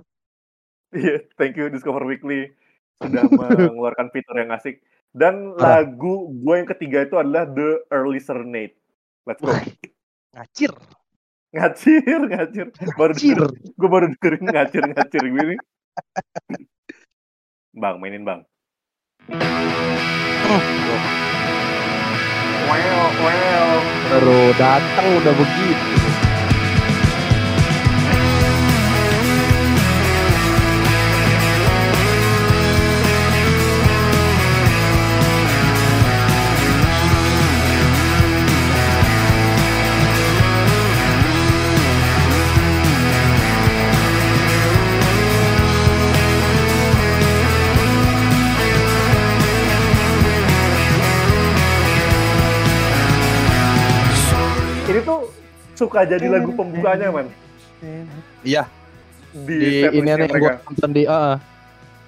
[0.89, 2.51] Iya, thank you Discover Weekly
[2.97, 3.27] sudah
[3.67, 4.79] mengeluarkan fitur yang asik.
[5.11, 5.83] Dan Parah.
[5.83, 8.75] lagu gue yang ketiga itu adalah The Early Serenade.
[9.23, 9.51] Let's go.
[10.31, 10.71] Ngacir.
[11.49, 12.67] Ngacir, ngacir.
[12.93, 13.37] Baru Ngacir.
[13.49, 15.55] gue baru dengerin ngacir-ngacir gini.
[17.73, 18.41] Bang, mainin bang.
[20.47, 20.61] Oh,
[22.67, 23.75] Well, well.
[24.07, 25.87] baru datang udah begitu.
[55.77, 57.29] Suka jadi lagu pembukanya, man.
[58.41, 58.65] Iya,
[59.37, 61.37] Di, di ini yang gue nonton di ah,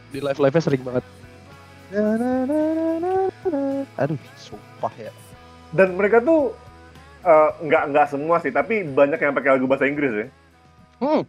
[0.10, 1.05] di live live nya sering banget.
[4.01, 5.13] Aduh, sumpah ya.
[5.69, 6.58] Dan mereka tuh
[7.21, 10.27] eh, nggak nggak semua sih, tapi banyak yang pakai lagu bahasa Inggris ya.
[10.97, 11.21] Hmm.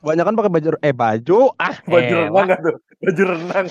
[0.00, 2.24] Banyak kan pakai baju eh baju ah Baju elah.
[2.30, 2.76] renang nggak tuh?
[3.02, 3.66] Baju renang.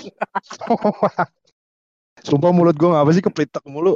[2.27, 3.95] Sumpah mulut gue ngapa sih keplitek mulu.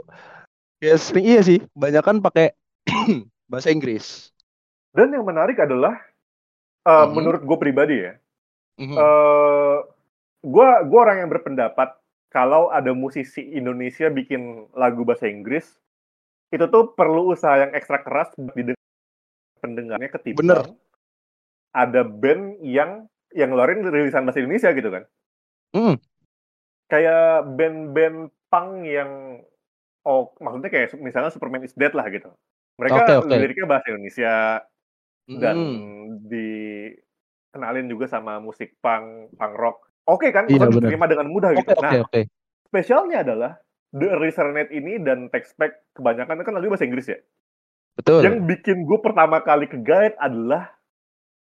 [0.79, 2.55] Ya sering iya sih, banyak kan pakai
[3.49, 4.32] bahasa Inggris.
[4.93, 5.97] Dan yang menarik adalah,
[6.86, 7.13] eh, Mhm.
[7.13, 8.13] menurut gue pribadi ya,
[8.79, 8.95] Mhm.
[8.97, 9.77] eh
[10.43, 11.95] gua gua orang yang berpendapat
[12.34, 15.79] kalau ada musisi Indonesia bikin lagu bahasa Inggris
[16.53, 18.79] itu tuh perlu usaha yang ekstra keras didengar
[19.63, 20.62] pendengarnya ketimbang Bener.
[21.73, 25.03] ada band yang yang ngeluarin rilisan bahasa Indonesia gitu kan
[25.73, 25.95] Hmm.
[26.91, 29.41] kayak band-band punk yang
[30.06, 32.29] oh maksudnya kayak misalnya Superman is Dead lah gitu
[32.75, 33.36] mereka Oke, oke.
[33.38, 34.36] liriknya bahasa Indonesia
[35.29, 36.19] dan Hmm.
[36.27, 40.83] dikenalin juga sama musik punk punk rock oke kan Iya, bener.
[40.83, 42.21] diterima dengan mudah Oke gitu oke nah oke.
[42.67, 43.51] spesialnya adalah
[43.93, 47.19] The Resernet ini dan Textpack kebanyakan kan lagu bahasa Inggris ya
[47.93, 48.25] Betul.
[48.25, 50.73] yang bikin gue pertama kali ke guide adalah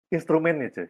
[0.09, 0.89] instrumennya cuy.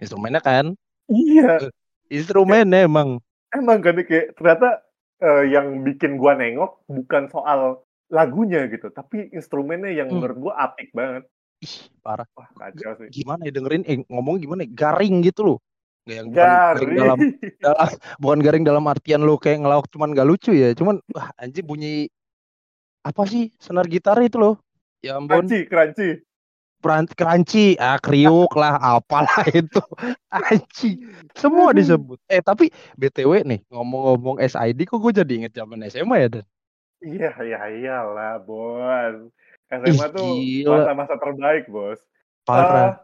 [0.00, 0.72] Instrumennya kan,
[1.06, 1.68] Iya,
[2.08, 3.20] instrumennya emang.
[3.52, 4.80] emang kan kayak ternyata
[5.20, 10.22] eh, yang bikin gua nengok bukan soal lagunya gitu, tapi instrumennya yang Hmm.
[10.22, 11.26] menurut gua apik banget.
[11.58, 12.28] Ih, parah.
[12.36, 13.22] Wah, kacau sih.
[13.22, 15.58] Gimana ya dengerin, eh ngomong gimana ya, garing gitu loh.
[16.06, 16.98] Nggak yang garing Garing.
[17.00, 17.18] dalam,
[17.66, 17.88] dalam,
[18.20, 20.70] bukan garing dalam artian lo kayak ngelawak cuman gak lucu ya.
[20.76, 22.06] Cuman, wah anjing bunyi,
[23.02, 24.54] apa sih, senar gitar itu loh.
[25.02, 25.46] Ya ampun.
[25.48, 26.22] Crunchy, crunchy.
[26.78, 29.82] Peran crunchy, ah kriuk lah, apalah itu.
[30.30, 31.08] Anjing.
[31.34, 32.20] Semua disebut.
[32.30, 36.44] Eh tapi BTW nih, ngomong-ngomong SID kok gue jadi inget zaman SMA ya, Dan?
[37.04, 39.28] Iya, iya, iyalah, bos.
[39.68, 40.70] Ih, SMA tuh gila.
[40.72, 42.00] masa-masa terbaik, bos.
[42.48, 42.96] Parah.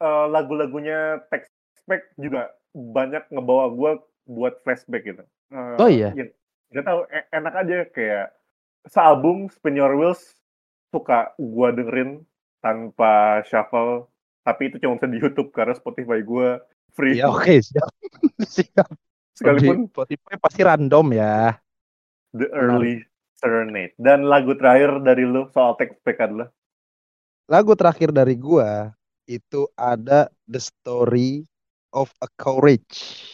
[0.00, 3.90] Eh, eh, lagu-lagunya Textback juga banyak ngebawa gua
[4.28, 5.24] buat flashback gitu.
[5.50, 6.12] Eh, Oh iya?
[6.14, 6.26] ya,
[6.70, 8.26] Gak tau, e- enak aja kayak
[8.86, 10.22] sealbum Spin Your Wheels
[10.94, 12.22] suka gua dengerin
[12.62, 14.06] tanpa shuffle,
[14.46, 16.62] tapi itu cuma bisa di YouTube karena Spotify gua
[16.94, 17.18] free.
[17.18, 17.90] Ya oke, siap.
[18.54, 18.88] siap.
[19.34, 21.58] Sekalipun Spotify pasti random ya.
[22.30, 23.02] The Early
[23.40, 23.94] Serenade.
[23.98, 26.48] Dan lagu terakhir dari lu soal Textback adalah
[27.50, 28.94] Lagu terakhir dari gua
[29.26, 31.42] itu ada The Story
[31.90, 33.26] of a Courage.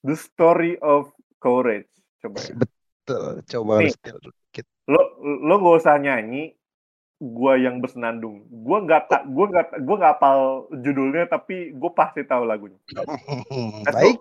[0.00, 1.92] The Story of Courage.
[2.24, 2.54] Coba ya.
[2.56, 3.92] Betul, coba Nih.
[3.92, 4.64] dikit.
[4.88, 6.56] Lo lo gak usah nyanyi,
[7.20, 8.48] gua yang bersenandung.
[8.48, 10.38] Gua nggak tak, gua nggak, gua nggak apal
[10.72, 12.80] judulnya, tapi gue pasti tahu lagunya.
[13.84, 14.16] Baik,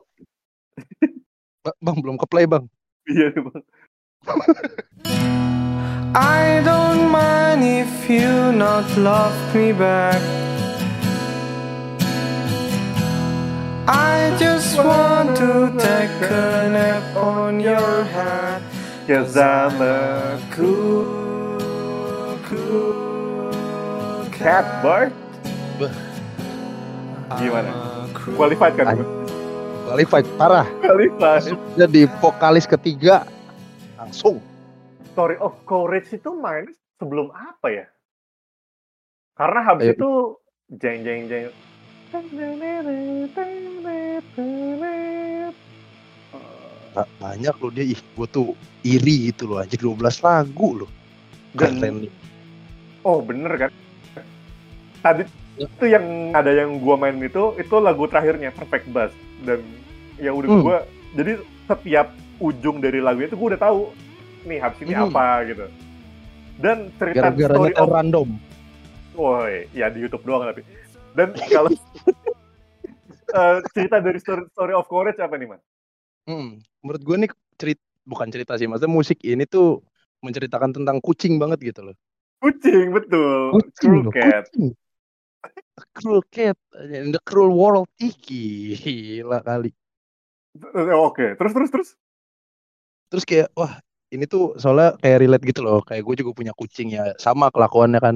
[1.64, 2.68] Ba- Bang belum ke play, Bang.
[3.08, 3.64] Iya bang.
[6.16, 10.20] I don't mind if you not love me back.
[13.88, 18.60] I just want to take a nap on your head.
[19.08, 25.08] Cause I'm a cool, cool cat boy.
[27.40, 27.72] Gimana?
[28.36, 29.00] Qualified kan?
[29.88, 30.68] Qualified parah.
[30.84, 31.56] Qualified.
[31.80, 33.24] Jadi vokalis ketiga
[33.98, 34.38] langsung.
[35.12, 37.86] Story of Courage itu main sebelum apa ya?
[39.34, 39.96] Karena habis Ayo.
[39.98, 40.10] itu
[40.78, 41.46] jeng jeng jeng.
[46.94, 48.48] Ba- Banyak loh dia, ih gue tuh
[48.82, 50.90] iri gitu loh anjir 12 lagu loh.
[51.54, 51.96] Dan Keren.
[53.02, 53.72] Oh bener kan?
[55.00, 55.24] Tadi
[55.58, 55.66] Ya.
[55.66, 56.06] itu yang
[56.38, 59.10] ada yang gua main itu itu lagu terakhirnya Perfect Buzz
[59.42, 59.58] dan
[60.16, 60.62] ya udah Hmm.
[60.62, 60.78] gua
[61.18, 63.80] jadi setiap ujung dari lagu itu gua udah tahu
[64.44, 65.10] nih habis ini Hmm.
[65.10, 65.66] apa gitu.
[66.58, 68.28] Dan cerita Gara-gara story of random.
[69.14, 70.62] Woi, ya di YouTube doang tapi.
[71.14, 71.70] Dan kalau
[73.38, 75.62] eh, cerita dari story, story of courage apa nih man?
[76.26, 76.50] Hmm,
[76.82, 79.84] menurut gue nih cerita bukan cerita sih, maksudnya musik ini tuh
[80.20, 81.96] menceritakan tentang kucing banget gitu loh.
[82.38, 83.54] Kucing betul.
[83.54, 84.46] Kucing Cruel loh, cat.
[84.50, 84.68] kucing.
[85.78, 86.58] A cruel cat
[86.90, 89.70] in the cruel world Iki gila kali.
[90.58, 91.90] Eh, Oke, terus terus terus.
[93.08, 93.80] Terus kayak wah
[94.12, 95.80] ini tuh soalnya kayak relate gitu loh.
[95.84, 98.16] Kayak gue juga punya kucing ya sama kelakuannya kan.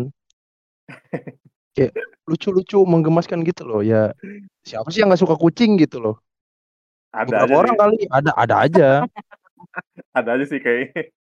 [1.71, 1.95] Kayak
[2.27, 4.11] lucu-lucu menggemaskan gitu loh ya.
[4.67, 6.19] Siapa sih yang nggak suka kucing gitu loh?
[7.15, 8.89] Ada Beberapa aja orang sih, kali ada ada aja.
[10.19, 11.15] ada aja sih kayak.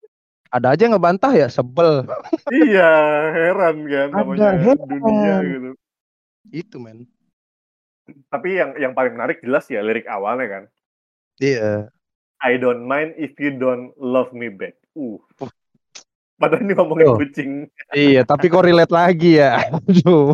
[0.51, 2.03] Ada aja yang ngebantah ya sebel.
[2.67, 2.91] iya,
[3.31, 4.87] heran kan Ada, namanya heran.
[4.91, 5.69] dunia gitu.
[6.51, 7.07] Itu men.
[8.27, 10.63] Tapi yang yang paling menarik jelas ya lirik awalnya kan.
[11.39, 11.87] Iya.
[12.41, 14.73] I don't mind if you don't love me back.
[14.97, 15.21] Uh.
[16.41, 17.17] Padahal ini ngomongin Oh.
[17.21, 17.69] kucing.
[17.93, 19.61] Iya, tapi kok relate lagi ya?
[19.77, 20.33] Aduh.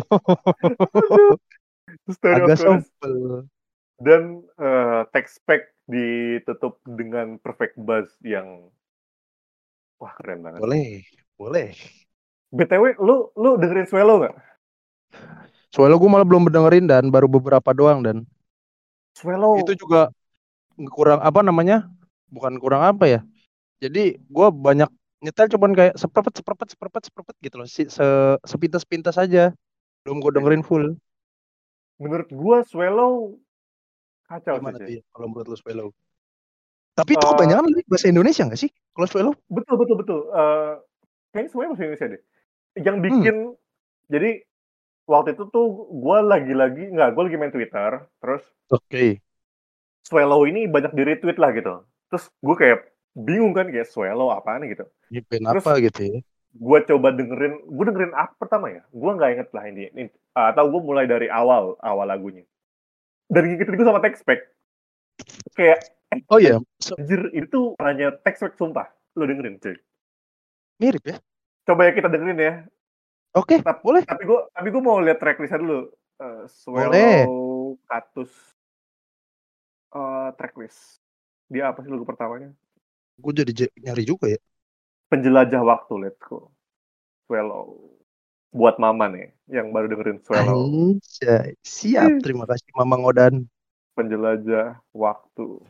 [2.08, 3.44] Story Agak sebel.
[4.00, 8.72] Dan eh, text pack ditutup dengan perfect buzz yang
[10.00, 10.60] wah keren banget.
[10.64, 11.04] Boleh,
[11.36, 11.76] boleh.
[12.56, 14.36] BTW lu lu dengerin Swallow nggak?
[15.68, 18.24] Soalnya gue malah belum mendengerin dan baru beberapa doang dan
[19.12, 20.08] Swallow itu juga
[20.94, 21.84] kurang apa namanya?
[22.28, 23.20] Bukan kurang apa ya?
[23.80, 24.90] Jadi gue banyak
[25.24, 27.66] nyetel cuman kayak seperempat seperempat seperempat seperempat gitu loh.
[27.68, 28.06] Si, se,
[28.46, 29.50] sepintas pintas aja.
[30.06, 30.94] Belum gue dengerin full.
[31.98, 33.34] menurut gua Swallow
[34.30, 34.98] kacau Gimana sih.
[34.98, 35.88] ya kalau menurut lu Swallow?
[36.98, 38.70] Tapi itu Eh, kebanyakan lirik bahasa Indonesia gak sih?
[38.94, 39.34] Kalau Swallow?
[39.50, 40.20] Betul betul betul.
[40.34, 40.72] Eh
[41.32, 42.22] kayaknya semuanya bahasa Indonesia deh.
[42.86, 43.04] Yang Hmm.
[43.06, 43.36] bikin
[44.12, 44.30] jadi
[45.08, 45.66] waktu itu tuh
[46.04, 49.20] gua lagi-lagi nggak, gua lagi main Twitter, terus Oke.
[50.08, 51.74] Swallow ini banyak di retweet lah gitu.
[52.08, 52.78] Terus gue kayak
[53.12, 54.84] bingung kan kayak Swallow apaan gitu.
[55.54, 56.18] Terus- apa gitu ya?
[56.48, 58.82] Gue coba dengerin, gue dengerin apa pertama ya?
[58.88, 59.92] Gue nggak inget lah ini.
[59.92, 62.42] ini atau gue mulai dari awal awal lagunya.
[63.28, 64.40] Dan ngikutin gue sama text pack.
[65.52, 65.84] Kayak
[66.32, 68.88] Oh iya, so- anjir itu hanya text pack sumpah.
[69.12, 69.76] Lo dengerin cuy.
[70.78, 71.16] mirip ya.
[71.66, 72.54] Coba ya kita dengerin ya.
[73.36, 74.00] Oke, Tap- boleh.
[74.00, 75.92] Tapi gue tapi gue mau lihat tracklistnya dulu.
[76.16, 77.28] eh, Boleh.
[77.28, 78.32] Swallow Katus
[79.90, 81.02] eh tracklist.
[81.48, 82.52] Dia apa sih lagu pertamanya?
[83.16, 84.40] Gue jadi nyari juga ya.
[85.08, 86.52] Penjelajah waktu, let's go.
[87.24, 87.96] Swallow.
[88.52, 91.00] Buat mama nih yang baru dengerin Swallow.
[91.00, 91.56] Anjay.
[91.64, 93.34] Siap, terima kasih Mamang Odan.
[93.96, 95.64] Penjelajah waktu.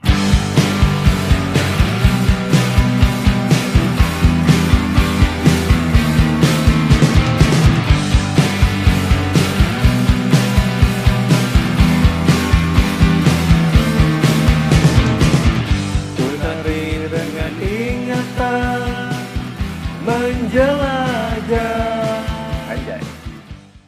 [20.48, 22.24] Menjelajah
[22.72, 23.04] Anjay.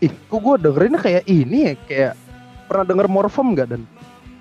[0.05, 2.13] Ih, kok gue dengerinnya kayak ini ya, kayak
[2.69, 3.89] pernah denger Morfem gak dan?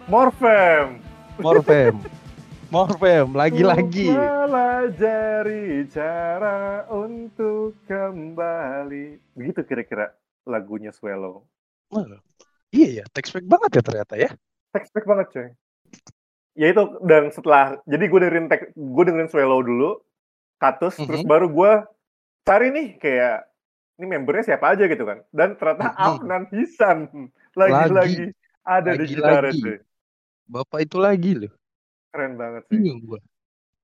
[0.03, 0.99] Morfem.
[1.39, 1.95] Morfem.
[2.75, 4.12] Morfem, lagi-lagi.
[4.12, 9.15] Pelajari cara untuk kembali.
[9.39, 10.12] Begitu kira-kira
[10.43, 11.47] lagunya Swallow.
[11.88, 12.03] Wah,
[12.75, 14.29] Iya ya, text back banget ya ternyata ya.
[14.75, 15.47] Text banget coy.
[16.60, 20.03] Ya itu dan setelah jadi gue dengerin tek, gue dengerin Swallow dulu,
[20.60, 21.32] Katus, terus Mhm.
[21.32, 21.71] baru gue
[22.49, 23.45] cari nih kayak
[23.99, 25.21] ini membernya siapa aja gitu kan.
[25.29, 25.93] Dan ternyata.
[25.93, 26.97] Afnan Hisan
[27.53, 28.33] lagi-lagi
[28.65, 29.59] ada di gitar Lagi-lagi.
[29.62, 29.71] itu.
[30.49, 31.53] Bapak itu lagi loh.
[32.09, 32.73] Keren banget sih.
[32.81, 33.19] Bingung gue.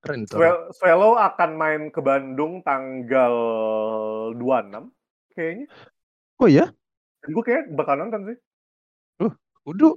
[0.01, 0.25] Keren.
[0.25, 3.33] Swell- Swallow akan main ke Bandung tanggal
[4.33, 4.89] 26
[5.33, 5.67] kayaknya.
[6.41, 6.65] Oh ya?
[7.21, 8.37] Dan gue kayak bakal nonton sih.
[9.65, 9.93] Udah.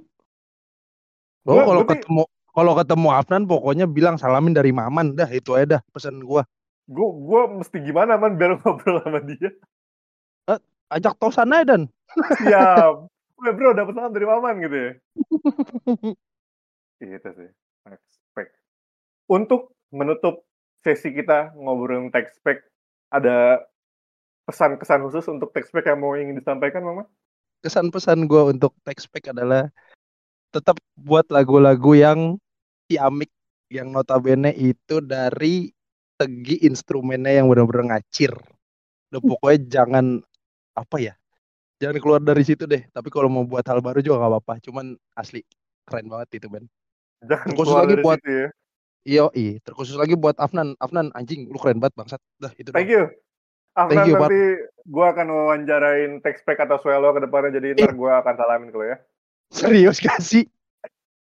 [1.45, 5.53] Oh, Gua- kalau gua ketemu kalau ketemu Afnan pokoknya bilang salamin dari Maman dah itu
[5.57, 6.43] aja dah pesan gua.
[6.89, 9.53] Gue gue mesti gimana man biar ngobrol sama dia.
[10.89, 11.81] Ajak tosan aja dan.
[12.41, 13.05] Siap.
[13.39, 14.91] Weh bro dapat salam dari Maman gitu ya.
[16.99, 17.49] Gitu sih.
[17.87, 18.49] Textpack.
[19.31, 20.43] Untuk menutup
[20.83, 22.67] sesi kita ngobrolin Textpack,
[23.13, 23.63] ada
[24.43, 27.07] pesan-kesan khusus untuk Textpack yang mau ingin disampaikan Mama?
[27.63, 28.99] Kesan-pesan gua untuk pack
[29.31, 29.71] adalah
[30.51, 32.19] tetap buat lagu-lagu yang
[32.91, 33.31] ciamik
[33.69, 35.71] yang notabene itu dari
[36.19, 38.35] segi instrumennya yang benar-benar ngacir.
[39.09, 40.05] Udah pokoknya jangan
[40.75, 41.13] apa ya?
[41.79, 42.83] Jangan keluar dari situ deh.
[42.91, 44.53] Tapi kalau mau buat hal baru juga nggak apa-apa.
[44.59, 45.47] Cuman asli
[45.87, 46.67] keren banget itu Ben.
[47.23, 48.47] Jangan Khusus keluar lagi buat- situ ya.
[49.07, 49.23] Iya,
[49.63, 50.75] terkhusus lagi buat Afnan.
[50.75, 52.21] Afnan anjing, lu keren banget bangsat.
[52.35, 53.07] Dah itu Thank doang.
[53.09, 53.15] you.
[53.79, 54.43] Afnan Thank you, nanti
[54.91, 58.97] gue akan wawancarain Textpack atau Swallow ke depannya, jadi ntar gue akan salamin kalau ya.
[59.49, 60.43] Serius gak sih?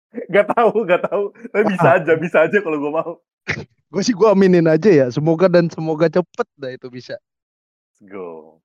[0.08, 1.32] Gak tahu, gak tahu.
[1.52, 3.12] Tapi bisa aja, bisa aja kalau gue mau.
[3.88, 5.06] Gue sih gue aminin aja ya.
[5.08, 7.16] Semoga dan semoga cepet dah itu bisa.
[7.96, 8.60] Let's go.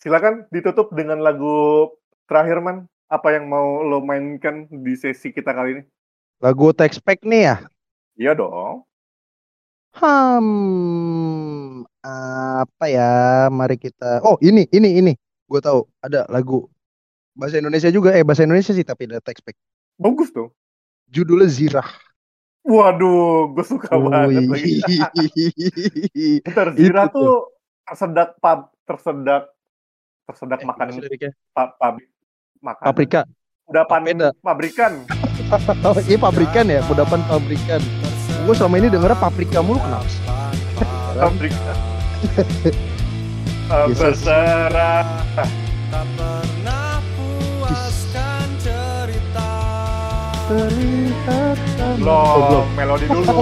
[0.00, 1.88] Silakan ditutup dengan lagu
[2.28, 2.88] terakhir man.
[3.08, 5.82] Apa yang mau lo mainkan di sesi kita kali ini?
[6.44, 7.56] Lagu text pack nih ya.
[8.20, 8.84] Iya dong.
[9.96, 13.48] Hmm, apa ya?
[13.48, 14.20] Mari kita.
[14.20, 15.12] Oh ini, ini, ini.
[15.48, 16.68] Gue tahu ada lagu
[17.32, 18.12] bahasa Indonesia juga.
[18.12, 19.56] Eh bahasa Indonesia sih tapi ada text pack.
[19.96, 20.52] Bagus tuh.
[21.08, 21.88] Judulnya Zirah.
[22.62, 24.76] Waduh, gue suka banget lagi.
[26.76, 27.32] Itu tuh
[27.82, 29.44] tersedak pub, tersedak
[30.28, 30.86] tersedak Eh, makan
[31.56, 32.08] pa- pabrik
[32.60, 33.20] makan Paprika.
[33.64, 34.28] kudapan Papeda.
[34.40, 34.92] pabrikan
[36.08, 37.80] iya pabrikan ya, kudapan pabrikan.
[38.44, 40.04] Gue selama ini dengernya paprika mulu kenapa
[43.88, 43.96] Yesus.
[44.00, 45.04] berserah
[51.98, 52.46] belum.
[52.46, 53.38] belum melodi dulu.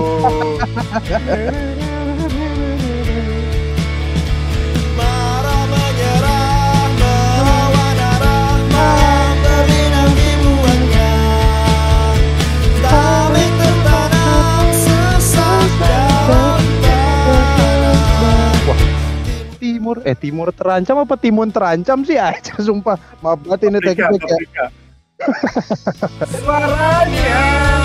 [19.57, 22.19] Timur eh timur terancam apa timun terancam sih?
[22.27, 22.99] Aja sumpah.
[23.23, 24.67] Maaf banget ini teknik ya.
[26.29, 27.76] suaranya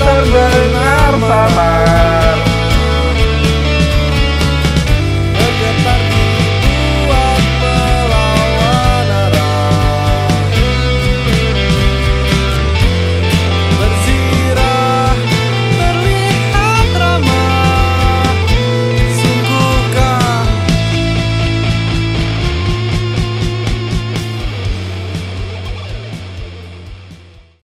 [0.00, 2.49] terdengar samar